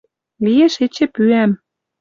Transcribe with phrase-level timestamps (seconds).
[0.43, 1.51] Лиэш эче пӱӓм